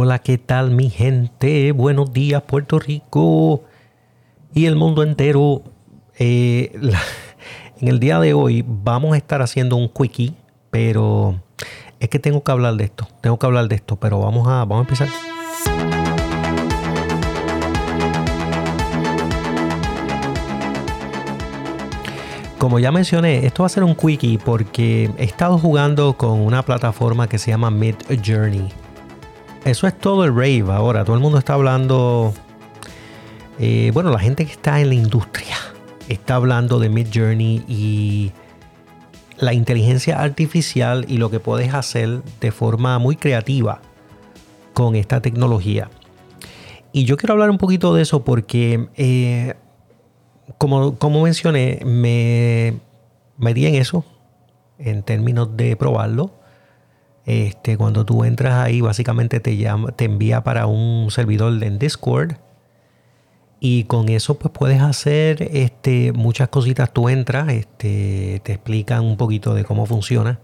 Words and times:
Hola, 0.00 0.20
¿qué 0.20 0.38
tal 0.38 0.70
mi 0.70 0.90
gente? 0.90 1.72
Buenos 1.72 2.12
días 2.12 2.40
Puerto 2.42 2.78
Rico 2.78 3.64
y 4.54 4.66
el 4.66 4.76
mundo 4.76 5.02
entero. 5.02 5.64
Eh, 6.20 6.70
en 7.80 7.88
el 7.88 7.98
día 7.98 8.20
de 8.20 8.32
hoy 8.32 8.64
vamos 8.64 9.14
a 9.14 9.16
estar 9.16 9.42
haciendo 9.42 9.74
un 9.74 9.88
quickie, 9.88 10.36
pero 10.70 11.40
es 11.98 12.08
que 12.10 12.20
tengo 12.20 12.44
que 12.44 12.52
hablar 12.52 12.76
de 12.76 12.84
esto, 12.84 13.08
tengo 13.20 13.40
que 13.40 13.46
hablar 13.46 13.66
de 13.66 13.74
esto, 13.74 13.96
pero 13.96 14.20
vamos 14.20 14.46
a, 14.46 14.64
vamos 14.64 14.76
a 14.76 14.80
empezar. 14.82 15.08
Como 22.58 22.78
ya 22.78 22.92
mencioné, 22.92 23.44
esto 23.46 23.64
va 23.64 23.66
a 23.66 23.70
ser 23.70 23.82
un 23.82 23.96
quickie 23.96 24.38
porque 24.38 25.10
he 25.18 25.24
estado 25.24 25.58
jugando 25.58 26.16
con 26.16 26.40
una 26.40 26.62
plataforma 26.62 27.28
que 27.28 27.40
se 27.40 27.50
llama 27.50 27.72
Mid 27.72 27.96
Journey. 28.24 28.68
Eso 29.68 29.86
es 29.86 29.98
todo 29.98 30.24
el 30.24 30.34
rave 30.34 30.64
ahora. 30.72 31.04
Todo 31.04 31.14
el 31.14 31.20
mundo 31.20 31.38
está 31.38 31.52
hablando. 31.52 32.32
Eh, 33.58 33.90
bueno, 33.92 34.10
la 34.10 34.18
gente 34.18 34.46
que 34.46 34.52
está 34.52 34.80
en 34.80 34.88
la 34.88 34.94
industria 34.94 35.56
está 36.08 36.36
hablando 36.36 36.78
de 36.78 36.88
Mid 36.88 37.08
Journey 37.12 37.64
y 37.68 38.32
la 39.36 39.52
inteligencia 39.52 40.22
artificial 40.22 41.04
y 41.06 41.18
lo 41.18 41.30
que 41.30 41.38
puedes 41.38 41.74
hacer 41.74 42.22
de 42.40 42.50
forma 42.50 42.98
muy 42.98 43.16
creativa 43.16 43.82
con 44.72 44.96
esta 44.96 45.20
tecnología. 45.20 45.90
Y 46.92 47.04
yo 47.04 47.18
quiero 47.18 47.34
hablar 47.34 47.50
un 47.50 47.58
poquito 47.58 47.94
de 47.94 48.02
eso 48.02 48.24
porque 48.24 48.88
eh, 48.96 49.54
como, 50.56 50.94
como 50.94 51.22
mencioné, 51.22 51.80
me 51.84 52.78
metí 53.36 53.66
en 53.66 53.74
eso 53.74 54.02
en 54.78 55.02
términos 55.02 55.56
de 55.58 55.76
probarlo. 55.76 56.30
Este, 57.28 57.76
cuando 57.76 58.06
tú 58.06 58.24
entras 58.24 58.54
ahí, 58.54 58.80
básicamente 58.80 59.38
te, 59.38 59.58
llama, 59.58 59.92
te 59.92 60.06
envía 60.06 60.42
para 60.42 60.66
un 60.66 61.10
servidor 61.10 61.62
en 61.62 61.78
Discord. 61.78 62.36
Y 63.60 63.84
con 63.84 64.08
eso 64.08 64.38
pues 64.38 64.50
puedes 64.50 64.80
hacer 64.80 65.42
este, 65.52 66.12
muchas 66.12 66.48
cositas. 66.48 66.90
Tú 66.90 67.10
entras, 67.10 67.50
este, 67.50 68.40
te 68.44 68.54
explican 68.54 69.04
un 69.04 69.18
poquito 69.18 69.52
de 69.52 69.64
cómo 69.64 69.84
funciona. 69.84 70.40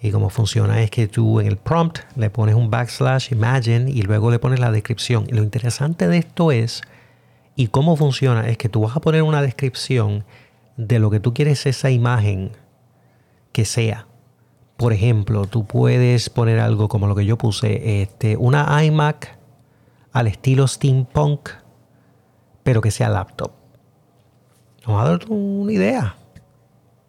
Y 0.00 0.10
cómo 0.10 0.30
funciona 0.30 0.80
es 0.82 0.90
que 0.90 1.06
tú 1.06 1.38
en 1.40 1.48
el 1.48 1.58
prompt 1.58 1.98
le 2.16 2.30
pones 2.30 2.54
un 2.54 2.70
backslash 2.70 3.30
imagine 3.30 3.90
y 3.90 4.00
luego 4.00 4.30
le 4.30 4.38
pones 4.38 4.60
la 4.60 4.70
descripción. 4.70 5.26
Y 5.28 5.34
lo 5.34 5.42
interesante 5.42 6.08
de 6.08 6.16
esto 6.16 6.50
es 6.50 6.80
y 7.56 7.66
cómo 7.66 7.94
funciona 7.96 8.48
es 8.48 8.56
que 8.56 8.70
tú 8.70 8.80
vas 8.80 8.96
a 8.96 9.00
poner 9.00 9.22
una 9.22 9.42
descripción 9.42 10.24
de 10.78 10.98
lo 10.98 11.10
que 11.10 11.20
tú 11.20 11.34
quieres 11.34 11.66
esa 11.66 11.90
imagen 11.90 12.52
que 13.52 13.66
sea. 13.66 14.06
Por 14.76 14.92
ejemplo, 14.92 15.46
tú 15.46 15.66
puedes 15.66 16.30
poner 16.30 16.58
algo 16.58 16.88
como 16.88 17.06
lo 17.06 17.14
que 17.14 17.26
yo 17.26 17.38
puse, 17.38 18.02
este, 18.02 18.36
una 18.36 18.84
iMac 18.84 19.38
al 20.12 20.26
estilo 20.26 20.66
steampunk, 20.66 21.50
pero 22.62 22.80
que 22.80 22.90
sea 22.90 23.08
laptop. 23.08 23.52
Vamos 24.86 25.02
a 25.02 25.08
dar 25.08 25.20
una 25.28 25.72
idea. 25.72 26.16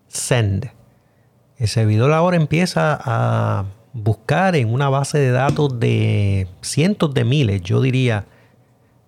Send. 0.07 0.71
El 1.57 1.67
servidor 1.67 2.13
ahora 2.13 2.37
empieza 2.37 2.99
a 3.03 3.65
buscar 3.93 4.55
en 4.55 4.71
una 4.73 4.89
base 4.89 5.17
de 5.17 5.31
datos 5.31 5.79
de 5.79 6.47
cientos 6.61 7.13
de 7.13 7.23
miles, 7.23 7.61
yo 7.61 7.81
diría, 7.81 8.25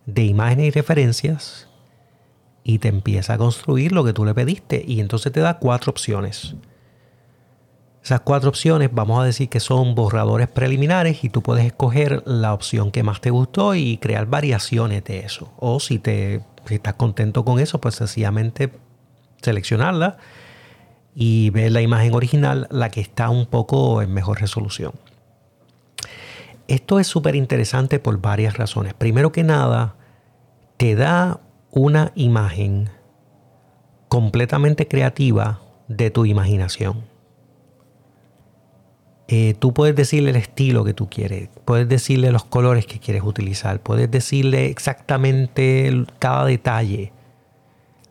de 0.05 0.23
imágenes 0.23 0.67
y 0.67 0.71
referencias 0.71 1.67
y 2.63 2.79
te 2.79 2.87
empieza 2.87 3.33
a 3.33 3.37
construir 3.37 3.91
lo 3.91 4.03
que 4.03 4.13
tú 4.13 4.25
le 4.25 4.33
pediste 4.33 4.83
y 4.85 4.99
entonces 4.99 5.31
te 5.31 5.39
da 5.39 5.57
cuatro 5.59 5.89
opciones. 5.89 6.55
Esas 8.07 8.21
cuatro 8.21 8.47
opciones 8.47 8.89
vamos 8.93 9.19
a 9.19 9.25
decir 9.25 9.49
que 9.49 9.59
son 9.59 9.93
borradores 9.93 10.47
preliminares 10.47 11.25
y 11.25 11.29
tú 11.29 11.41
puedes 11.41 11.65
escoger 11.65 12.23
la 12.25 12.53
opción 12.53 12.89
que 12.89 13.03
más 13.03 13.19
te 13.19 13.31
gustó 13.31 13.75
y 13.75 13.97
crear 13.97 14.27
variaciones 14.27 15.03
de 15.03 15.25
eso. 15.25 15.51
O 15.57 15.81
si, 15.81 15.99
te, 15.99 16.39
estás 16.69 16.93
contento 16.93 17.43
con 17.43 17.59
eso, 17.59 17.81
pues 17.81 17.95
sencillamente 17.95 18.71
seleccionarla 19.41 20.15
y 21.15 21.49
ver 21.49 21.73
la 21.73 21.81
imagen 21.81 22.13
original, 22.13 22.69
la 22.71 22.89
que 22.91 23.01
está 23.01 23.29
un 23.29 23.45
poco 23.45 24.01
en 24.01 24.13
mejor 24.13 24.39
resolución. 24.39 24.93
Esto 26.69 27.01
es 27.01 27.07
súper 27.07 27.35
interesante 27.35 27.99
por 27.99 28.21
varias 28.21 28.55
razones. 28.55 28.93
Primero 28.93 29.33
que 29.33 29.43
nada, 29.43 29.95
te 30.77 30.95
da 30.95 31.41
una 31.71 32.13
imagen 32.15 32.89
completamente 34.07 34.87
creativa 34.87 35.59
de 35.89 36.09
tu 36.09 36.23
imaginación. 36.23 37.16
Eh, 39.29 39.55
tú 39.59 39.73
puedes 39.73 39.93
decirle 39.93 40.29
el 40.29 40.37
estilo 40.37 40.85
que 40.85 40.93
tú 40.93 41.09
quieres, 41.09 41.49
puedes 41.65 41.89
decirle 41.89 42.31
los 42.31 42.45
colores 42.45 42.85
que 42.85 42.99
quieres 42.99 43.23
utilizar, 43.23 43.81
puedes 43.81 44.09
decirle 44.09 44.67
exactamente 44.67 46.05
cada 46.17 46.45
detalle, 46.45 47.11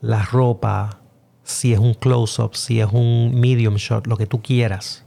la 0.02 0.22
ropa, 0.22 1.00
si 1.42 1.72
es 1.72 1.78
un 1.78 1.94
close-up, 1.94 2.54
si 2.54 2.80
es 2.80 2.88
un 2.92 3.40
medium 3.40 3.76
shot, 3.76 4.06
lo 4.06 4.18
que 4.18 4.26
tú 4.26 4.42
quieras, 4.42 5.06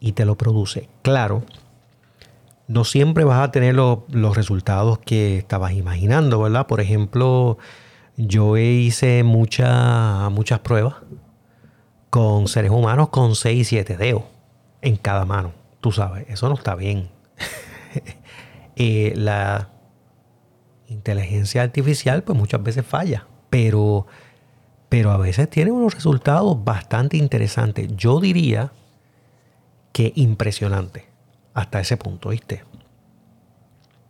y 0.00 0.12
te 0.12 0.24
lo 0.24 0.36
produce. 0.36 0.88
Claro, 1.02 1.44
no 2.66 2.82
siempre 2.82 3.22
vas 3.22 3.40
a 3.40 3.52
tener 3.52 3.76
los 3.76 4.36
resultados 4.36 4.98
que 4.98 5.38
estabas 5.38 5.74
imaginando, 5.74 6.42
¿verdad? 6.42 6.66
Por 6.66 6.80
ejemplo, 6.80 7.56
yo 8.16 8.56
hice 8.56 9.22
muchas 9.22 10.58
pruebas 10.64 10.96
con 12.10 12.48
seres 12.48 12.72
humanos 12.72 13.10
con 13.10 13.36
6 13.36 13.60
y 13.60 13.64
7 13.64 13.96
dedos 13.96 14.37
en 14.82 14.96
cada 14.96 15.24
mano. 15.24 15.52
Tú 15.80 15.92
sabes, 15.92 16.26
eso 16.28 16.48
no 16.48 16.54
está 16.54 16.74
bien. 16.74 17.10
Eh, 18.80 19.12
la 19.16 19.70
inteligencia 20.86 21.62
artificial 21.62 22.22
pues 22.22 22.38
muchas 22.38 22.62
veces 22.62 22.86
falla, 22.86 23.26
pero, 23.50 24.06
pero 24.88 25.10
a 25.10 25.16
veces 25.16 25.50
tiene 25.50 25.72
unos 25.72 25.94
resultados 25.94 26.62
bastante 26.64 27.16
interesantes. 27.16 27.88
Yo 27.96 28.20
diría 28.20 28.70
que 29.90 30.12
impresionante 30.14 31.08
hasta 31.54 31.80
ese 31.80 31.96
punto, 31.96 32.28
¿viste? 32.28 32.62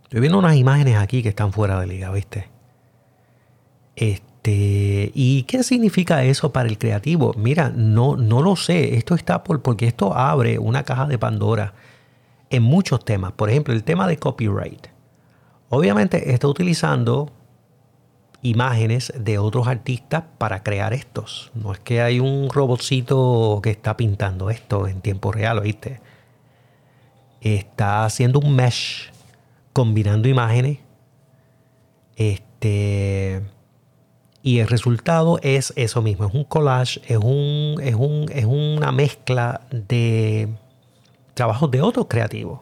Estoy 0.03 0.21
viendo 0.21 0.39
unas 0.39 0.57
imágenes 0.57 0.97
aquí 0.97 1.23
que 1.23 1.31
están 1.31 1.51
fuera 1.51 1.81
de 1.81 1.87
liga, 1.87 2.11
¿viste? 2.11 2.51
Este, 3.97 4.28
¿y 4.51 5.45
qué 5.45 5.63
significa 5.63 6.25
eso 6.25 6.53
para 6.53 6.69
el 6.69 6.79
creativo? 6.79 7.35
Mira, 7.37 7.71
no, 7.75 8.17
no 8.17 8.43
lo 8.43 8.57
sé. 8.57 8.97
Esto 8.97 9.15
está 9.15 9.45
por, 9.45 9.63
porque 9.63 9.87
esto 9.87 10.15
abre 10.15 10.59
una 10.59 10.85
caja 10.85 11.07
de 11.07 11.19
Pandora 11.19 11.75
en 12.51 12.63
muchos 12.63 13.05
temas. 13.05 13.33
Por 13.33 13.51
ejemplo, 13.51 13.75
el 13.75 13.85
tema 13.85 14.07
de 14.07 14.17
copyright. 14.17 14.89
Obviamente 15.71 16.33
está 16.33 16.49
utilizando 16.49 17.31
imágenes 18.43 19.13
de 19.19 19.39
otros 19.39 19.67
artistas 19.67 20.25
para 20.39 20.63
crear 20.63 20.93
estos. 20.93 21.51
No 21.55 21.73
es 21.73 21.81
que 21.81 22.01
hay 22.01 22.21
un 22.21 22.49
robotcito 22.51 23.61
que 23.63 23.71
está 23.71 23.97
pintando 23.97 24.51
esto 24.51 24.87
en 24.87 25.01
tiempo 25.01 25.33
real, 25.33 25.61
¿viste? 25.61 26.01
está 27.41 28.05
haciendo 28.05 28.41
un 28.41 28.55
mesh 28.55 29.11
combinando 29.73 30.29
imágenes. 30.29 30.79
Este. 32.17 33.43
Y 34.49 34.61
el 34.61 34.67
resultado 34.67 35.39
es 35.43 35.75
eso 35.77 36.01
mismo, 36.01 36.25
es 36.27 36.33
un 36.33 36.43
collage, 36.43 37.03
es, 37.07 37.19
un, 37.19 37.79
es, 37.83 37.95
un, 37.95 38.31
es 38.33 38.47
una 38.47 38.93
mezcla 38.93 39.61
de 39.71 40.49
trabajos 41.35 41.71
de 41.71 41.83
otros 41.83 42.07
creativos. 42.09 42.61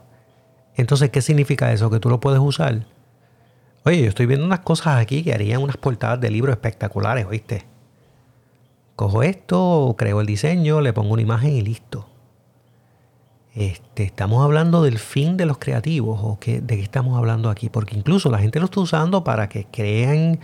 Entonces, 0.74 1.10
¿qué 1.10 1.22
significa 1.22 1.72
eso? 1.72 1.88
Que 1.88 2.00
tú 2.00 2.08
lo 2.08 2.18
puedes 2.18 2.40
usar. 2.40 2.84
Oye, 3.84 4.02
yo 4.02 4.08
estoy 4.08 4.26
viendo 4.26 4.44
unas 4.44 4.58
cosas 4.58 5.00
aquí 5.00 5.22
que 5.22 5.32
harían 5.32 5.62
unas 5.62 5.76
portadas 5.76 6.20
de 6.20 6.28
libros 6.28 6.56
espectaculares, 6.56 7.24
¿oíste? 7.24 7.66
Cojo 8.96 9.22
esto, 9.22 9.94
creo 9.96 10.20
el 10.20 10.26
diseño, 10.26 10.80
le 10.80 10.92
pongo 10.92 11.12
una 11.12 11.22
imagen 11.22 11.52
y 11.52 11.60
listo. 11.60 12.08
Este, 13.56 14.02
estamos 14.02 14.44
hablando 14.44 14.82
del 14.82 14.98
fin 14.98 15.38
de 15.38 15.46
los 15.46 15.56
creativos 15.56 16.20
o 16.22 16.38
de 16.44 16.60
qué 16.66 16.82
estamos 16.82 17.16
hablando 17.16 17.48
aquí, 17.48 17.70
porque 17.70 17.96
incluso 17.96 18.30
la 18.30 18.38
gente 18.38 18.60
lo 18.60 18.66
está 18.66 18.80
usando 18.80 19.24
para 19.24 19.48
que 19.48 19.64
crean 19.64 20.40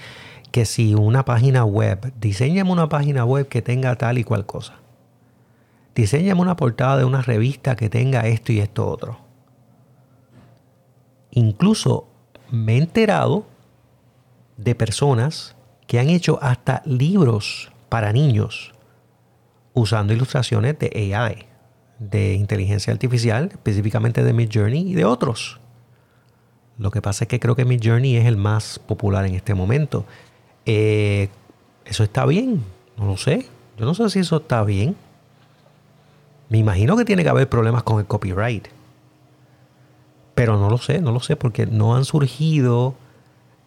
que 0.50 0.64
si 0.64 0.94
una 0.94 1.22
página 1.26 1.66
web, 1.66 2.10
diseñame 2.18 2.72
una 2.72 2.88
página 2.88 3.26
web 3.26 3.48
que 3.48 3.60
tenga 3.60 3.96
tal 3.96 4.16
y 4.16 4.24
cual 4.24 4.46
cosa. 4.46 4.76
Diseñame 5.94 6.40
una 6.40 6.56
portada 6.56 6.96
de 6.96 7.04
una 7.04 7.20
revista 7.20 7.76
que 7.76 7.90
tenga 7.90 8.26
esto 8.26 8.50
y 8.50 8.60
esto 8.60 8.88
otro. 8.88 9.18
Incluso 11.32 12.08
me 12.50 12.76
he 12.76 12.78
enterado 12.78 13.44
de 14.56 14.74
personas 14.74 15.54
que 15.86 16.00
han 16.00 16.08
hecho 16.08 16.38
hasta 16.40 16.80
libros 16.86 17.70
para 17.90 18.10
niños 18.14 18.72
usando 19.74 20.14
ilustraciones 20.14 20.78
de 20.78 21.14
AI 21.14 21.51
de 22.10 22.34
inteligencia 22.34 22.92
artificial, 22.92 23.50
específicamente 23.52 24.24
de 24.24 24.32
Mid 24.32 24.50
Journey 24.52 24.90
y 24.90 24.94
de 24.94 25.04
otros. 25.04 25.60
Lo 26.78 26.90
que 26.90 27.02
pasa 27.02 27.24
es 27.24 27.28
que 27.28 27.38
creo 27.38 27.54
que 27.54 27.64
Mid 27.64 27.80
Journey 27.82 28.16
es 28.16 28.26
el 28.26 28.36
más 28.36 28.78
popular 28.78 29.24
en 29.24 29.34
este 29.34 29.54
momento. 29.54 30.04
Eh, 30.66 31.28
eso 31.84 32.02
está 32.02 32.26
bien, 32.26 32.64
no 32.96 33.06
lo 33.06 33.16
sé. 33.16 33.46
Yo 33.78 33.84
no 33.84 33.94
sé 33.94 34.08
si 34.10 34.20
eso 34.20 34.36
está 34.38 34.64
bien. 34.64 34.96
Me 36.48 36.58
imagino 36.58 36.96
que 36.96 37.04
tiene 37.04 37.22
que 37.22 37.28
haber 37.28 37.48
problemas 37.48 37.82
con 37.82 37.98
el 37.98 38.06
copyright. 38.06 38.68
Pero 40.34 40.58
no 40.58 40.70
lo 40.70 40.78
sé, 40.78 41.00
no 41.00 41.12
lo 41.12 41.20
sé, 41.20 41.36
porque 41.36 41.66
no 41.66 41.94
han 41.94 42.04
surgido 42.04 42.94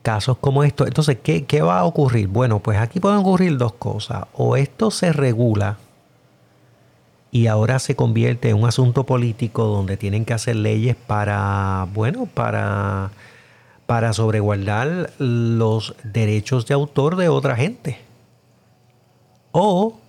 casos 0.01 0.37
como 0.37 0.63
estos. 0.63 0.87
Entonces, 0.87 1.17
¿qué, 1.23 1.45
¿qué 1.45 1.61
va 1.61 1.79
a 1.79 1.85
ocurrir? 1.85 2.27
Bueno, 2.27 2.59
pues 2.59 2.77
aquí 2.79 2.99
pueden 2.99 3.19
ocurrir 3.19 3.57
dos 3.57 3.73
cosas. 3.73 4.25
O 4.33 4.55
esto 4.55 4.91
se 4.91 5.13
regula 5.13 5.77
y 7.35 7.47
ahora 7.47 7.79
se 7.79 7.97
convierte 7.97 8.49
en 8.49 8.55
un 8.55 8.65
asunto 8.65 9.05
político 9.05 9.65
donde 9.65 9.97
tienen 9.97 10.23
que 10.23 10.33
hacer 10.33 10.55
leyes 10.55 10.95
para, 10.95 11.85
bueno, 11.93 12.27
para, 12.27 13.11
para 13.85 14.13
sobreguardar 14.13 15.11
los 15.17 15.97
derechos 16.05 16.65
de 16.65 16.75
autor 16.75 17.17
de 17.17 17.27
otra 17.27 17.57
gente. 17.57 17.99
O 19.51 19.99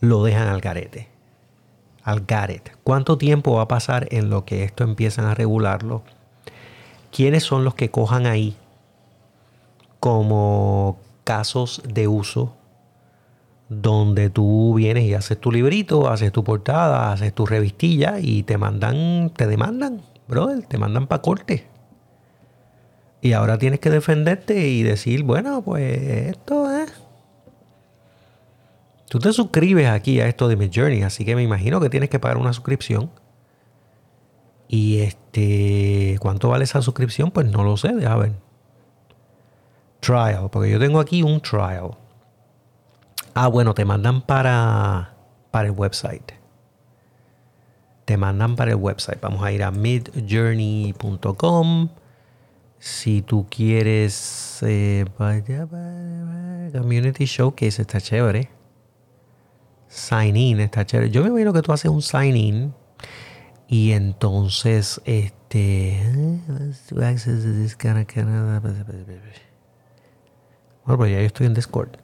lo 0.00 0.22
dejan 0.24 0.48
al 0.48 0.60
garete. 0.60 1.08
Al 2.02 2.20
garete. 2.26 2.72
¿Cuánto 2.84 3.16
tiempo 3.16 3.54
va 3.54 3.62
a 3.62 3.68
pasar 3.68 4.06
en 4.10 4.28
lo 4.28 4.44
que 4.44 4.62
esto 4.62 4.84
empiezan 4.84 5.24
a 5.24 5.34
regularlo? 5.34 6.02
¿Quiénes 7.12 7.44
son 7.44 7.64
los 7.64 7.74
que 7.74 7.90
cojan 7.90 8.26
ahí 8.26 8.54
como 10.00 10.98
casos 11.24 11.80
de 11.88 12.08
uso 12.08 12.54
donde 13.82 14.30
tú 14.30 14.74
vienes 14.74 15.04
y 15.04 15.14
haces 15.14 15.40
tu 15.40 15.50
librito, 15.52 16.08
haces 16.08 16.32
tu 16.32 16.44
portada, 16.44 17.12
haces 17.12 17.34
tu 17.34 17.46
revistilla 17.46 18.18
y 18.20 18.42
te 18.42 18.58
mandan, 18.58 19.30
te 19.30 19.46
demandan, 19.46 20.02
brother, 20.28 20.62
te 20.66 20.78
mandan 20.78 21.06
para 21.06 21.22
corte. 21.22 21.66
Y 23.20 23.32
ahora 23.32 23.58
tienes 23.58 23.80
que 23.80 23.90
defenderte 23.90 24.68
y 24.68 24.82
decir, 24.82 25.22
bueno, 25.22 25.62
pues 25.62 25.98
esto 26.28 26.70
es. 26.70 26.92
Tú 29.08 29.18
te 29.18 29.32
suscribes 29.32 29.88
aquí 29.88 30.20
a 30.20 30.26
esto 30.26 30.48
de 30.48 30.56
mi 30.56 30.70
journey, 30.74 31.02
así 31.02 31.24
que 31.24 31.36
me 31.36 31.42
imagino 31.42 31.80
que 31.80 31.88
tienes 31.88 32.10
que 32.10 32.18
pagar 32.18 32.36
una 32.36 32.52
suscripción. 32.52 33.10
Y 34.68 34.98
este, 34.98 36.18
¿cuánto 36.20 36.48
vale 36.48 36.64
esa 36.64 36.82
suscripción? 36.82 37.30
Pues 37.30 37.46
no 37.46 37.64
lo 37.64 37.76
sé, 37.76 37.92
déjame 37.94 38.22
ver. 38.22 38.32
Trial, 40.00 40.50
porque 40.50 40.70
yo 40.70 40.78
tengo 40.78 41.00
aquí 41.00 41.22
un 41.22 41.40
trial. 41.40 41.96
Ah, 43.34 43.48
bueno, 43.48 43.74
te 43.74 43.84
mandan 43.84 44.22
para, 44.22 45.16
para 45.50 45.66
el 45.66 45.72
website. 45.72 46.32
Te 48.04 48.16
mandan 48.16 48.54
para 48.54 48.70
el 48.70 48.76
website. 48.76 49.20
Vamos 49.20 49.42
a 49.42 49.50
ir 49.50 49.64
a 49.64 49.72
midjourney.com. 49.72 51.88
Si 52.78 53.22
tú 53.22 53.48
quieres 53.50 54.60
eh, 54.62 55.04
Community 56.72 57.24
Showcase, 57.24 57.82
está 57.82 58.00
chévere. 58.00 58.50
Sign 59.88 60.36
in, 60.36 60.60
está 60.60 60.86
chévere. 60.86 61.10
Yo 61.10 61.22
me 61.22 61.30
imagino 61.30 61.52
que 61.52 61.62
tú 61.62 61.72
haces 61.72 61.90
un 61.90 62.02
sign 62.02 62.36
in. 62.36 62.72
Y 63.66 63.90
entonces, 63.92 65.00
este. 65.06 65.98
Bueno, 70.84 70.98
pues 70.98 71.10
ya 71.10 71.20
yo 71.20 71.26
estoy 71.26 71.46
en 71.46 71.54
Discord. 71.54 72.03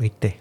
¿Viste? 0.00 0.40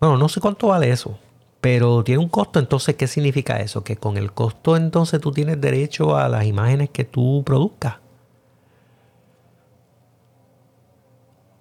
Bueno, 0.00 0.16
no 0.16 0.28
sé 0.30 0.40
cuánto 0.40 0.68
vale 0.68 0.90
eso, 0.90 1.18
pero 1.60 2.02
tiene 2.02 2.22
un 2.22 2.30
costo. 2.30 2.58
Entonces, 2.58 2.96
¿qué 2.96 3.06
significa 3.06 3.60
eso? 3.60 3.84
Que 3.84 3.96
con 3.96 4.16
el 4.16 4.32
costo, 4.32 4.74
entonces 4.76 5.20
tú 5.20 5.32
tienes 5.32 5.60
derecho 5.60 6.16
a 6.16 6.28
las 6.30 6.46
imágenes 6.46 6.88
que 6.88 7.04
tú 7.04 7.42
produzcas. 7.44 7.96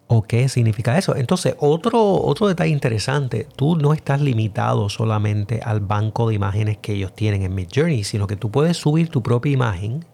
¿O 0.09 0.23
qué 0.23 0.47
significa 0.47 0.97
eso? 0.97 1.17
Entonces, 1.17 1.55
otro, 1.59 2.01
otro 2.01 2.47
detalle 2.47 2.71
interesante, 2.71 3.45
tú 3.57 3.75
no 3.75 3.91
estás 3.91 4.21
limitado 4.21 4.87
solamente 4.87 5.59
al 5.61 5.81
banco 5.81 6.29
de 6.29 6.35
imágenes 6.35 6.77
que 6.77 6.93
ellos 6.93 7.13
tienen 7.13 7.43
en 7.43 7.53
Midjourney, 7.53 8.05
sino 8.05 8.27
que 8.27 8.37
tú 8.37 8.49
puedes 8.49 8.77
subir 8.77 9.09
tu 9.09 9.21
propia 9.21 9.51
imagen 9.51 10.05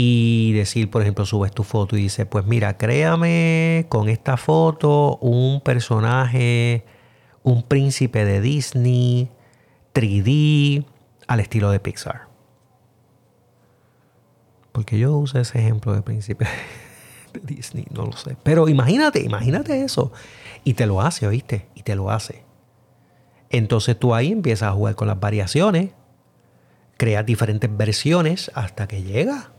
y 0.00 0.52
decir, 0.52 0.92
por 0.92 1.02
ejemplo, 1.02 1.26
subes 1.26 1.50
tu 1.50 1.64
foto 1.64 1.96
y 1.96 2.02
dices, 2.02 2.24
pues 2.24 2.46
mira, 2.46 2.76
créame 2.76 3.86
con 3.88 4.08
esta 4.08 4.36
foto 4.36 5.16
un 5.16 5.60
personaje, 5.60 6.84
un 7.42 7.64
príncipe 7.64 8.24
de 8.24 8.40
Disney, 8.40 9.28
3D, 9.94 10.86
al 11.26 11.40
estilo 11.40 11.72
de 11.72 11.80
Pixar. 11.80 12.28
Porque 14.70 15.00
yo 15.00 15.16
uso 15.18 15.40
ese 15.40 15.58
ejemplo 15.58 15.92
de 15.92 16.02
príncipe 16.02 16.46
de 17.32 17.40
Disney, 17.40 17.86
no 17.90 18.06
lo 18.06 18.12
sé. 18.12 18.36
Pero 18.44 18.68
imagínate, 18.68 19.18
imagínate 19.24 19.82
eso. 19.82 20.12
Y 20.62 20.74
te 20.74 20.86
lo 20.86 21.00
hace, 21.00 21.26
¿oíste? 21.26 21.66
Y 21.74 21.82
te 21.82 21.96
lo 21.96 22.12
hace. 22.12 22.44
Entonces 23.50 23.98
tú 23.98 24.14
ahí 24.14 24.30
empiezas 24.30 24.68
a 24.68 24.74
jugar 24.74 24.94
con 24.94 25.08
las 25.08 25.18
variaciones, 25.18 25.90
creas 26.96 27.26
diferentes 27.26 27.76
versiones 27.76 28.52
hasta 28.54 28.86
que 28.86 29.02
llega 29.02 29.57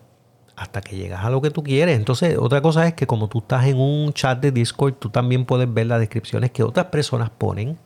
hasta 0.60 0.82
que 0.82 0.98
llegas 0.98 1.24
a 1.24 1.30
lo 1.30 1.42
que 1.42 1.52
tú 1.52 1.64
quieres. 1.64 1.98
Entonces, 1.98 2.38
otra 2.38 2.62
cosa 2.62 2.86
es 2.86 2.94
que 2.94 3.08
como 3.08 3.30
tú 3.30 3.40
estás 3.40 3.66
en 3.66 3.78
un 3.78 4.12
chat 4.14 4.40
de 4.40 4.52
Discord, 4.52 4.96
tú 4.96 5.10
también 5.10 5.46
puedes 5.46 5.74
ver 5.74 5.88
las 5.88 6.00
descripciones 6.00 6.52
que 6.52 6.64
otras 6.64 6.88
personas 6.88 7.30
ponen. 7.30 7.78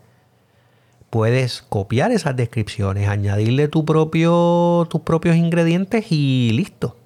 Puedes 1.12 1.62
copiar 1.62 2.12
esas 2.12 2.36
descripciones, 2.36 3.08
añadirle 3.08 3.68
tu 3.68 3.86
propio, 3.86 4.88
tus 4.90 5.02
propios 5.02 5.36
ingredientes 5.36 6.12
y 6.12 6.52
listo. 6.54 6.98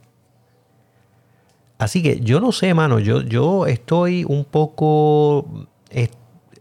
Así 1.78 2.02
que 2.02 2.22
yo 2.22 2.40
no 2.40 2.54
sé, 2.54 2.74
mano, 2.74 3.00
yo, 3.00 3.22
yo 3.22 3.68
estoy 3.68 4.24
un 4.24 4.46
poco, 4.46 5.68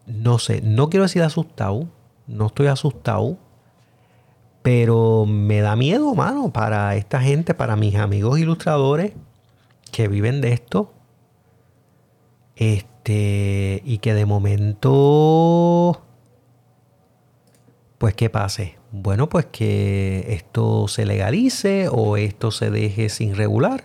no 0.06 0.38
sé, 0.40 0.60
no 0.62 0.90
quiero 0.90 1.04
decir 1.04 1.22
asustado, 1.22 1.86
no 2.26 2.46
estoy 2.46 2.66
asustado, 2.66 3.38
pero 4.66 5.26
me 5.26 5.60
da 5.60 5.76
miedo, 5.76 6.12
mano, 6.16 6.52
para 6.52 6.96
esta 6.96 7.20
gente, 7.20 7.54
para 7.54 7.76
mis 7.76 7.94
amigos 7.94 8.40
ilustradores 8.40 9.12
que 9.92 10.08
viven 10.08 10.40
de 10.40 10.52
esto. 10.52 10.92
Este, 12.56 13.80
y 13.84 13.98
que 13.98 14.12
de 14.12 14.26
momento, 14.26 16.02
pues, 17.98 18.14
¿qué 18.14 18.28
pase? 18.28 18.76
Bueno, 18.90 19.28
pues 19.28 19.46
que 19.46 20.24
esto 20.30 20.88
se 20.88 21.06
legalice 21.06 21.88
o 21.88 22.16
esto 22.16 22.50
se 22.50 22.68
deje 22.72 23.08
sin 23.08 23.36
regular. 23.36 23.84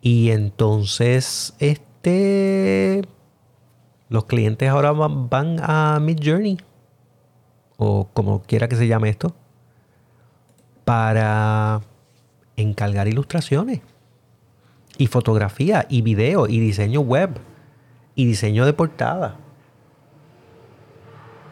Y 0.00 0.30
entonces, 0.30 1.56
este, 1.58 3.02
los 4.08 4.26
clientes 4.26 4.68
ahora 4.68 4.92
van 4.92 5.56
a 5.60 5.98
Mid 6.00 6.20
Journey 6.22 6.56
o 7.82 8.08
como 8.12 8.42
quiera 8.42 8.68
que 8.68 8.76
se 8.76 8.86
llame 8.86 9.08
esto, 9.08 9.34
para 10.84 11.80
encargar 12.54 13.08
ilustraciones 13.08 13.80
y 14.98 15.06
fotografía 15.06 15.86
y 15.88 16.02
video 16.02 16.46
y 16.46 16.60
diseño 16.60 17.00
web 17.00 17.40
y 18.14 18.26
diseño 18.26 18.66
de 18.66 18.74
portada. 18.74 19.38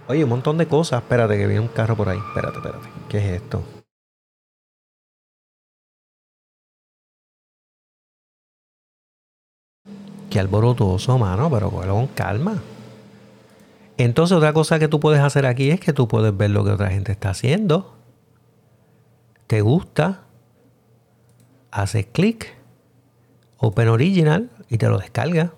Oye, 0.06 0.22
un 0.22 0.30
montón 0.30 0.58
de 0.58 0.66
cosas. 0.66 1.02
Espérate, 1.02 1.38
que 1.38 1.46
viene 1.46 1.60
un 1.60 1.68
carro 1.68 1.96
por 1.96 2.10
ahí. 2.10 2.18
Espérate, 2.18 2.58
espérate. 2.58 2.88
¿Qué 3.08 3.18
es 3.18 3.42
esto? 3.42 3.62
Qué 10.28 10.38
alborotoso, 10.38 11.16
mano, 11.16 11.50
pero 11.50 11.70
con 11.70 12.06
calma. 12.08 12.60
Entonces, 13.98 14.36
otra 14.36 14.52
cosa 14.52 14.78
que 14.78 14.88
tú 14.88 15.00
puedes 15.00 15.20
hacer 15.20 15.44
aquí 15.44 15.70
es 15.70 15.80
que 15.80 15.92
tú 15.92 16.08
puedes 16.08 16.34
ver 16.36 16.50
lo 16.50 16.64
que 16.64 16.70
otra 16.70 16.88
gente 16.88 17.12
está 17.12 17.30
haciendo 17.30 17.98
te 19.48 19.62
gusta, 19.62 20.24
haces 21.72 22.06
clic, 22.12 22.54
Open 23.56 23.88
Original 23.88 24.50
y 24.68 24.76
te 24.76 24.88
lo 24.88 24.98
descarga. 24.98 25.54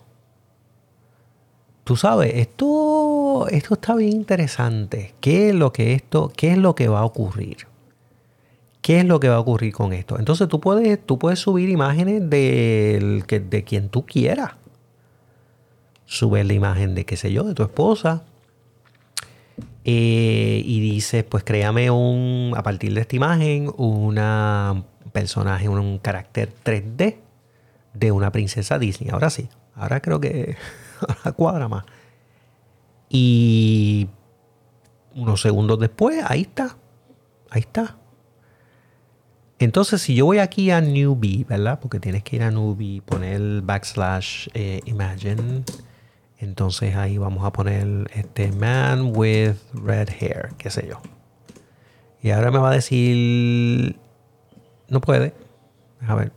Tú 1.85 1.97
sabes, 1.97 2.33
esto, 2.37 3.49
esto 3.51 3.75
está 3.75 3.97
bien 3.97 4.13
interesante. 4.13 5.15
¿Qué 5.21 5.51
es 5.51 5.55
lo 5.57 5.73
que 5.73 5.93
esto, 5.93 6.33
qué 6.35 6.53
es 6.53 6.59
lo 6.59 6.77
que 6.77 6.87
va 6.87 7.01
a 7.01 7.05
ocurrir? 7.05 7.67
¿Qué 8.81 9.01
es 9.01 9.05
lo 9.05 9.19
que 9.19 9.29
va 9.29 9.35
a 9.35 9.41
ocurrir 9.41 9.75
con 9.75 9.93
esto? 9.93 10.17
Entonces 10.17 10.47
tú 10.49 10.61
puedes, 10.61 11.05
tú 11.05 11.19
puedes 11.19 11.41
subir 11.41 11.69
imágenes 11.69 12.31
de, 12.31 13.25
de 13.29 13.65
quien 13.65 13.89
tú 13.89 14.07
quieras. 14.07 14.53
Subir 16.11 16.45
la 16.45 16.55
imagen 16.55 16.97
de, 16.97 17.05
qué 17.05 17.17
sé 17.17 17.33
yo, 17.33 17.45
de 17.45 17.55
tu 17.55 17.63
esposa, 17.63 18.25
eh, 19.85 20.63
y 20.65 20.81
dices, 20.81 21.23
pues 21.25 21.45
créame 21.45 21.91
un, 21.91 22.53
a 22.57 22.63
partir 22.65 22.93
de 22.95 23.03
esta 23.03 23.15
imagen, 23.15 23.73
una 23.77 24.85
personaje, 25.13 25.69
un 25.69 25.99
carácter 25.99 26.53
3D 26.65 27.17
de 27.95 28.13
una 28.13 28.33
princesa 28.33 28.79
Disney. 28.79 29.11
Ahora 29.11 29.31
sí, 29.31 29.49
ahora 29.75 30.01
creo 30.01 30.21
que 30.21 30.57
ahora 31.01 31.33
cuadra 31.33 31.69
más. 31.69 31.85
Y 33.09 34.09
unos 35.15 35.41
segundos 35.41 35.79
después, 35.79 36.25
ahí 36.27 36.43
está. 36.43 36.77
Ahí 37.51 37.61
está. 37.61 37.97
Entonces, 39.59 40.01
si 40.03 40.15
yo 40.15 40.27
voy 40.27 40.39
aquí 40.39 40.71
a 40.71 40.81
Newbie, 40.81 41.45
¿verdad? 41.45 41.81
Porque 41.81 42.01
tienes 42.01 42.23
que 42.23 42.37
ir 42.37 42.43
a 42.43 42.51
Newbie, 42.51 43.03
poner 43.03 43.63
backslash 43.63 44.49
eh, 44.55 44.81
imagine 44.87 45.65
entonces 46.41 46.97
ahí 46.97 47.19
vamos 47.19 47.45
a 47.45 47.53
poner 47.53 48.11
este 48.15 48.51
man 48.51 49.13
with 49.15 49.57
red 49.75 50.09
hair, 50.09 50.51
qué 50.57 50.71
sé 50.71 50.89
yo. 50.89 51.01
Y 52.23 52.31
ahora 52.31 52.51
me 52.51 52.59
va 52.59 52.71
a 52.71 52.75
decir 52.75 53.97
no 54.91 55.01
puede. 55.01 55.33
A 56.07 56.15
ver. 56.15 56.33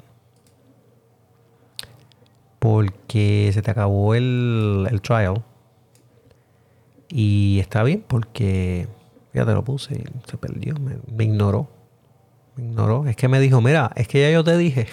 Porque 2.60 3.50
se 3.54 3.62
te 3.62 3.72
acabó 3.72 4.14
el, 4.14 5.02
trial. 5.02 5.44
Y 7.10 7.60
está 7.60 7.84
bien 7.84 8.04
porque 8.08 8.88
ya 9.34 9.46
te 9.46 9.54
lo 9.54 9.64
puse 9.64 9.96
y 9.96 10.30
se 10.30 10.38
perdió, 10.38 10.76
me, 10.76 11.24
ignoró. 11.24 11.70
Me 12.56 12.64
ignoró. 12.64 13.06
Es 13.08 13.16
que 13.16 13.28
me 13.28 13.40
dijo, 13.40 13.60
mira, 13.62 13.92
es 13.96 14.08
que 14.08 14.22
ya 14.22 14.32
yo 14.32 14.44
te 14.44 14.58
dije, 14.58 14.88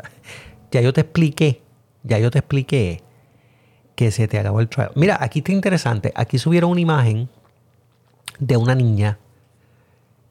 ya 0.70 0.80
yo 0.80 0.92
te 0.92 1.00
expliqué, 1.00 1.62
ya 2.02 2.18
yo 2.18 2.30
te 2.30 2.38
expliqué 2.38 3.02
que 4.00 4.10
se 4.10 4.26
te 4.28 4.38
acabó 4.38 4.60
el 4.60 4.68
trial. 4.70 4.92
Mira, 4.94 5.18
aquí 5.20 5.40
está 5.40 5.52
interesante. 5.52 6.10
Aquí 6.14 6.38
subieron 6.38 6.70
una 6.70 6.80
imagen 6.80 7.28
de 8.38 8.56
una 8.56 8.74
niña 8.74 9.18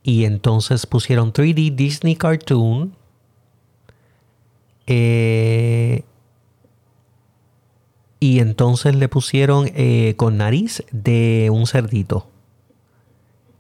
y 0.02 0.26
entonces 0.26 0.88
pusieron 0.88 1.32
3D 1.32 1.76
Disney 1.76 2.16
Cartoon. 2.16 2.96
Eh, 4.88 6.04
y 8.20 8.40
entonces 8.40 8.96
le 8.96 9.08
pusieron 9.08 9.70
eh, 9.76 10.16
con 10.18 10.38
nariz 10.38 10.84
de 10.92 11.52
un 11.54 11.68
cerdito. 11.68 12.26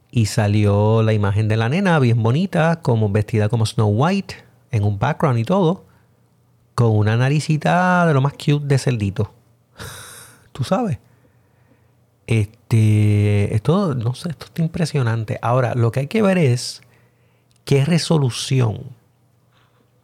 Y 0.09 0.25
salió 0.25 1.03
la 1.03 1.13
imagen 1.13 1.47
de 1.47 1.55
la 1.55 1.69
nena 1.69 1.99
bien 1.99 2.23
bonita, 2.23 2.81
como 2.81 3.11
vestida 3.11 3.47
como 3.47 3.67
Snow 3.67 3.89
White, 3.89 4.37
en 4.71 4.85
un 4.85 4.97
background 4.97 5.37
y 5.37 5.43
todo, 5.43 5.85
con 6.73 6.97
una 6.97 7.15
naricita 7.15 8.07
de 8.07 8.15
lo 8.15 8.21
más 8.21 8.33
cute 8.33 8.65
de 8.65 8.79
cerdito. 8.79 9.35
Tú 10.59 10.65
sabes. 10.65 10.99
Este, 12.27 13.55
esto, 13.55 13.95
no 13.95 14.13
sé, 14.13 14.31
esto 14.31 14.47
está 14.47 14.61
impresionante. 14.61 15.39
Ahora, 15.41 15.73
lo 15.73 15.93
que 15.93 16.01
hay 16.01 16.07
que 16.07 16.21
ver 16.21 16.37
es 16.37 16.81
qué 17.63 17.85
resolución 17.85 18.81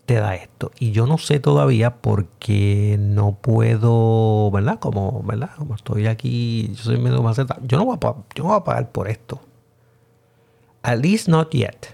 te 0.05 0.13
da 0.15 0.33
esto. 0.33 0.71
Y 0.79 0.91
yo 0.91 1.07
no 1.07 1.17
sé 1.17 1.41
todavía 1.41 1.97
porque 1.97 2.95
no 2.97 3.33
puedo, 3.33 4.49
¿verdad? 4.49 4.79
Como, 4.79 5.21
¿verdad? 5.23 5.49
Como 5.57 5.75
estoy 5.75 6.07
aquí, 6.07 6.69
yo 6.73 6.83
soy 6.83 6.99
medio 6.99 7.21
más 7.21 7.35
Yo 7.63 7.77
no 7.77 7.83
voy 7.83 7.97
a, 8.01 8.15
yo 8.33 8.43
no 8.43 8.49
voy 8.51 8.57
a 8.57 8.63
pagar 8.63 8.93
por 8.93 9.09
esto. 9.09 9.41
At 10.83 10.99
least 10.99 11.27
not 11.27 11.51
yet. 11.51 11.87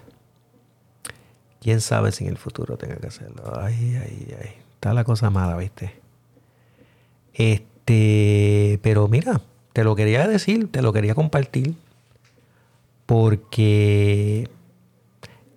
Quién 1.62 1.82
sabe 1.82 2.12
si 2.12 2.26
en 2.26 2.30
el 2.30 2.38
futuro 2.38 2.78
tenga 2.78 2.98
que 2.98 3.08
hacerlo. 3.08 3.42
Ay, 3.60 3.96
ay, 3.96 4.36
ay. 4.40 4.52
Está 4.76 4.94
la 4.94 5.04
cosa 5.04 5.32
mala, 5.32 5.58
¿viste? 5.58 6.00
Este, 7.34 7.72
pero 8.92 9.08
mira, 9.08 9.40
te 9.72 9.86
lo 9.86 9.96
quería 9.96 10.28
decir, 10.28 10.70
te 10.70 10.82
lo 10.82 10.92
quería 10.92 11.16
compartir. 11.16 11.76
Porque 13.06 14.50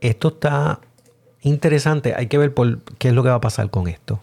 esto 0.00 0.28
está 0.28 0.78
interesante. 1.42 2.14
Hay 2.16 2.28
que 2.28 2.38
ver 2.38 2.54
por 2.54 2.82
qué 2.96 3.08
es 3.08 3.14
lo 3.14 3.24
que 3.24 3.30
va 3.30 3.34
a 3.34 3.40
pasar 3.40 3.70
con 3.70 3.88
esto. 3.88 4.22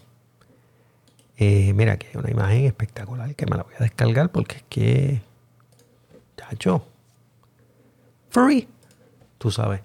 Eh, 1.35 1.73
mira, 1.73 1.97
que 1.97 2.07
hay 2.07 2.15
una 2.15 2.31
imagen 2.31 2.63
espectacular 2.63 3.35
que 3.35 3.45
me 3.47 3.57
la 3.57 3.63
voy 3.63 3.73
a 3.77 3.83
descargar 3.83 4.31
porque 4.31 4.55
es 4.55 4.63
que. 4.69 5.21
Chacho. 6.37 6.85
Free. 8.29 8.65
Tú 9.37 9.51
sabes. 9.51 9.81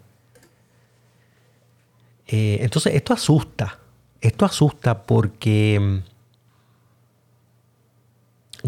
Eh, 2.29 2.59
entonces, 2.61 2.95
esto 2.95 3.13
asusta. 3.13 3.81
Esto 4.21 4.45
asusta 4.45 5.03
porque. 5.03 6.05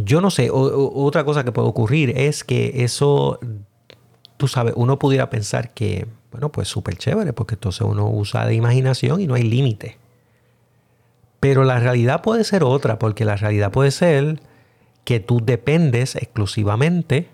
Yo 0.05 0.21
no 0.21 0.31
sé, 0.31 0.51
otra 0.53 1.25
cosa 1.25 1.45
que 1.45 1.53
puede 1.53 1.69
ocurrir 1.69 2.13
es 2.17 2.45
que 2.45 2.85
eso, 2.85 3.41
tú 4.37 4.49
sabes, 4.49 4.75
uno 4.77 4.99
pudiera 4.99 5.29
pensar 5.29 5.75
que 5.75 6.07
bueno, 6.31 6.51
pues 6.51 6.69
súper 6.69 6.97
chévere, 6.97 7.33
porque 7.33 7.55
entonces 7.55 7.83
uno 7.83 8.09
usa 8.09 8.47
de 8.47 8.55
imaginación 8.55 9.21
y 9.21 9.27
no 9.27 9.35
hay 9.35 9.43
límite. 9.43 9.99
Pero 11.41 11.65
la 11.65 11.79
realidad 11.79 12.23
puede 12.23 12.45
ser 12.45 12.65
otra, 12.65 12.99
porque 12.99 13.25
la 13.25 13.37
realidad 13.37 13.71
puede 13.71 13.91
ser 13.91 14.41
que 15.05 15.21
tú 15.21 15.41
dependes 15.43 16.17
exclusivamente 16.17 17.29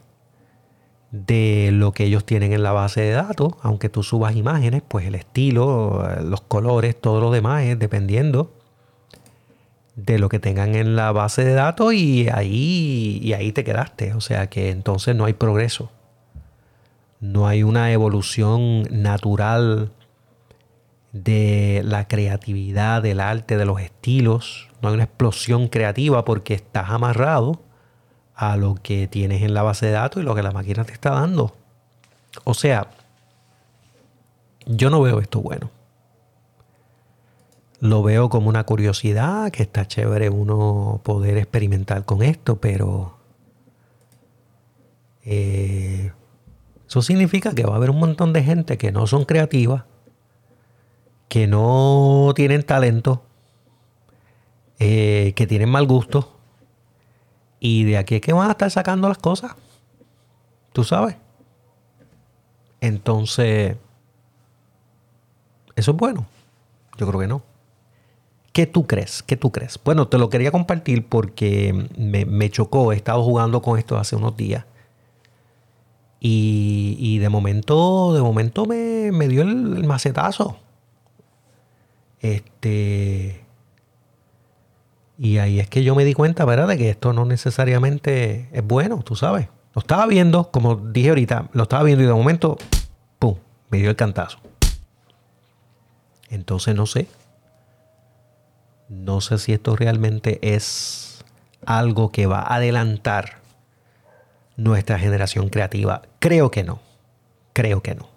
de 1.10 1.70
lo 1.72 1.92
que 1.92 2.04
ellos 2.04 2.24
tienen 2.24 2.52
en 2.52 2.62
la 2.62 2.72
base 2.72 3.00
de 3.00 3.12
datos, 3.12 3.54
aunque 3.62 3.88
tú 3.88 4.02
subas 4.02 4.36
imágenes, 4.36 4.82
pues 4.86 5.06
el 5.06 5.14
estilo, 5.14 6.06
los 6.22 6.40
colores, 6.40 7.00
todo 7.00 7.20
lo 7.20 7.30
demás 7.30 7.64
es 7.64 7.78
dependiendo 7.78 8.52
de 9.96 10.18
lo 10.18 10.28
que 10.28 10.38
tengan 10.38 10.74
en 10.74 10.96
la 10.96 11.12
base 11.12 11.44
de 11.44 11.54
datos 11.54 11.94
y 11.94 12.28
ahí, 12.28 13.20
y 13.22 13.32
ahí 13.32 13.52
te 13.52 13.64
quedaste. 13.64 14.14
O 14.14 14.20
sea 14.20 14.48
que 14.48 14.70
entonces 14.70 15.14
no 15.14 15.24
hay 15.24 15.34
progreso 15.34 15.90
no 17.24 17.48
hay 17.48 17.62
una 17.62 17.90
evolución 17.90 18.82
natural 18.90 19.92
de 21.12 21.80
la 21.82 22.06
creatividad, 22.06 23.02
del 23.02 23.18
arte, 23.18 23.56
de 23.56 23.64
los 23.64 23.80
estilos, 23.80 24.68
no 24.82 24.88
hay 24.88 24.94
una 24.94 25.04
explosión 25.04 25.68
creativa 25.68 26.26
porque 26.26 26.52
estás 26.52 26.90
amarrado 26.90 27.62
a 28.34 28.58
lo 28.58 28.74
que 28.74 29.08
tienes 29.08 29.42
en 29.42 29.54
la 29.54 29.62
base 29.62 29.86
de 29.86 29.92
datos 29.92 30.22
y 30.22 30.26
lo 30.26 30.34
que 30.34 30.42
la 30.42 30.50
máquina 30.50 30.84
te 30.84 30.92
está 30.92 31.12
dando. 31.12 31.56
O 32.44 32.52
sea, 32.52 32.88
yo 34.66 34.90
no 34.90 35.00
veo 35.00 35.20
esto 35.20 35.40
bueno. 35.40 35.70
Lo 37.84 38.02
veo 38.02 38.30
como 38.30 38.48
una 38.48 38.64
curiosidad, 38.64 39.50
que 39.50 39.62
está 39.62 39.86
chévere 39.86 40.30
uno 40.30 41.02
poder 41.04 41.36
experimentar 41.36 42.06
con 42.06 42.22
esto, 42.22 42.56
pero 42.56 43.18
eh, 45.22 46.10
eso 46.88 47.02
significa 47.02 47.54
que 47.54 47.66
va 47.66 47.74
a 47.74 47.76
haber 47.76 47.90
un 47.90 47.98
montón 47.98 48.32
de 48.32 48.42
gente 48.42 48.78
que 48.78 48.90
no 48.90 49.06
son 49.06 49.26
creativas, 49.26 49.84
que 51.28 51.46
no 51.46 52.32
tienen 52.34 52.62
talento, 52.62 53.22
eh, 54.78 55.34
que 55.36 55.46
tienen 55.46 55.68
mal 55.68 55.86
gusto. 55.86 56.38
Y 57.60 57.84
de 57.84 57.98
aquí 57.98 58.14
es 58.14 58.22
que 58.22 58.32
van 58.32 58.48
a 58.48 58.52
estar 58.52 58.70
sacando 58.70 59.08
las 59.08 59.18
cosas. 59.18 59.56
Tú 60.72 60.84
sabes. 60.84 61.16
Entonces, 62.80 63.76
¿eso 65.76 65.90
es 65.90 65.96
bueno? 65.98 66.24
Yo 66.96 67.06
creo 67.06 67.20
que 67.20 67.28
no. 67.28 67.53
¿Qué 68.54 68.66
tú 68.66 68.86
crees? 68.86 69.22
¿Qué 69.22 69.36
tú 69.36 69.50
crees? 69.52 69.78
Bueno, 69.84 70.08
te 70.08 70.16
lo 70.16 70.30
quería 70.30 70.50
compartir 70.50 71.06
porque 71.06 71.88
me, 71.98 72.24
me 72.24 72.48
chocó. 72.48 72.92
He 72.92 72.96
estado 72.96 73.22
jugando 73.22 73.60
con 73.60 73.78
esto 73.78 73.98
hace 73.98 74.16
unos 74.16 74.36
días. 74.36 74.64
Y, 76.26 77.18
de 77.18 77.28
momento, 77.28 78.14
de 78.14 78.22
momento 78.22 78.64
me, 78.64 79.28
dio 79.28 79.42
el, 79.42 79.84
macetazo. 79.84 80.56
Este. 82.20 83.44
Y 85.18 85.36
ahí 85.36 85.60
es 85.60 85.68
que 85.68 85.84
yo 85.84 85.94
me 85.94 86.06
di 86.06 86.14
cuenta, 86.14 86.46
¿verdad? 86.46 86.68
De 86.68 86.78
que 86.78 86.88
esto 86.88 87.12
no 87.12 87.26
necesariamente 87.26 88.48
es 88.52 88.66
bueno, 88.66 89.02
tú 89.04 89.16
sabes. 89.16 89.48
Lo 89.74 89.80
estaba 89.80 90.06
viendo, 90.06 90.50
como 90.50 90.76
dije 90.76 91.10
ahorita, 91.10 91.50
lo 91.52 91.64
estaba 91.64 91.82
viendo 91.82 92.02
y 92.02 92.06
de 92.06 92.14
momento, 92.14 92.56
¡pum! 93.18 93.34
Me 93.68 93.78
dio 93.78 93.90
el 93.90 93.96
cantazo. 93.96 94.38
Entonces 96.30 96.74
no 96.74 96.86
sé. 96.86 97.06
No 99.02 99.20
sé 99.20 99.38
si 99.38 99.52
esto 99.52 99.76
realmente 99.76 100.38
es 100.54 101.24
algo 101.66 102.10
que 102.12 102.26
va 102.26 102.40
a 102.40 102.56
adelantar 102.56 103.44
nuestra 104.56 104.98
generación 104.98 105.48
creativa? 105.48 106.02
Creo 106.18 106.50
que 106.50 106.64
no. 106.64 106.80
Creo 107.52 107.82
que 107.82 107.94
no. 107.94 108.08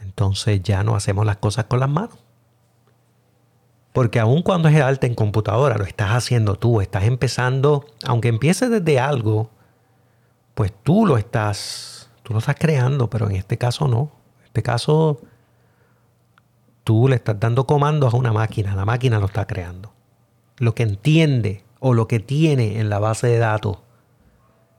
Entonces 0.00 0.62
ya 0.62 0.82
no 0.84 0.94
hacemos 0.96 1.26
las 1.26 1.38
cosas 1.38 1.64
con 1.64 1.80
las 1.80 1.88
manos. 1.88 2.18
Porque 3.92 4.18
aun 4.18 4.42
cuando 4.42 4.68
es 4.68 4.74
el 4.74 4.82
arte 4.82 5.06
en 5.06 5.14
computadora, 5.14 5.76
lo 5.76 5.84
estás 5.84 6.10
haciendo 6.10 6.56
tú, 6.56 6.80
estás 6.80 7.04
empezando, 7.04 7.86
aunque 8.04 8.28
empieces 8.28 8.70
desde 8.70 8.98
algo, 8.98 9.50
pues 10.54 10.72
tú 10.82 11.06
lo 11.06 11.16
estás, 11.16 12.10
tú 12.24 12.32
lo 12.32 12.40
estás 12.40 12.56
creando, 12.58 13.08
pero 13.08 13.30
en 13.30 13.36
este 13.36 13.56
caso 13.56 13.86
no. 13.86 14.10
En 14.40 14.46
este 14.46 14.62
caso, 14.64 15.20
tú 16.84 17.08
le 17.08 17.16
estás 17.16 17.40
dando 17.40 17.66
comandos 17.66 18.14
a 18.14 18.16
una 18.16 18.32
máquina, 18.32 18.76
la 18.76 18.84
máquina 18.84 19.18
lo 19.18 19.26
está 19.26 19.46
creando. 19.46 19.92
Lo 20.58 20.74
que 20.74 20.84
entiende 20.84 21.64
o 21.80 21.94
lo 21.94 22.06
que 22.06 22.20
tiene 22.20 22.78
en 22.78 22.90
la 22.90 22.98
base 22.98 23.26
de 23.26 23.38
datos 23.38 23.78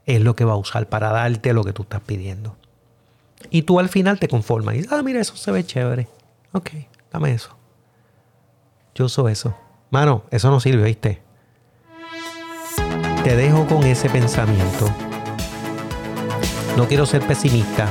es 0.05 0.21
lo 0.21 0.35
que 0.35 0.45
va 0.45 0.53
a 0.53 0.57
usar 0.57 0.88
para 0.88 1.12
darte 1.12 1.51
lo 1.53 1.63
que 1.63 1.74
tú 1.74 1.81
estás 1.81 2.01
pidiendo. 2.01 2.55
Y 3.50 3.63
tú 3.63 3.79
al 3.79 3.89
final 3.89 4.19
te 4.19 4.27
conformas 4.27 4.75
y 4.75 4.77
dices, 4.79 4.93
ah, 4.93 5.01
mira, 5.03 5.19
eso 5.19 5.35
se 5.35 5.51
ve 5.51 5.65
chévere. 5.65 6.07
Ok, 6.53 6.69
dame 7.12 7.33
eso. 7.33 7.55
Yo 8.93 9.05
uso 9.05 9.27
eso. 9.27 9.55
Mano, 9.89 10.24
eso 10.31 10.50
no 10.50 10.59
sirve, 10.59 10.83
¿viste? 10.83 11.21
Te 13.24 13.35
dejo 13.35 13.65
con 13.67 13.83
ese 13.83 14.09
pensamiento. 14.09 14.89
No 16.77 16.88
quiero 16.88 17.05
ser 17.05 17.25
pesimista, 17.25 17.89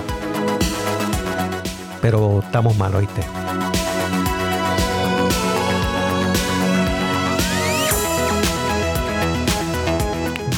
pero 2.00 2.40
estamos 2.40 2.76
mal, 2.76 2.94
¿oíste? 2.94 3.22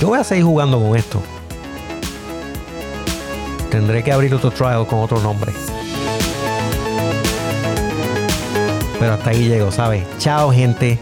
Yo 0.01 0.09
voy 0.09 0.19
a 0.19 0.25
seguir 0.25 0.45
jugando 0.45 0.79
con 0.79 0.97
esto. 0.97 1.23
Tendré 3.71 4.05
que 4.05 4.13
abrir 4.13 4.35
otro 4.35 4.51
trial 4.51 4.87
con 4.87 5.01
otro 5.01 5.21
nombre. 5.21 5.53
Pero 8.99 9.15
hasta 9.15 9.31
ahí 9.31 9.49
llego, 9.49 9.71
¿sabes? 9.73 10.05
Chao, 10.19 10.53
gente. 10.53 10.99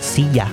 Sí, 0.00 0.28
ya. 0.32 0.50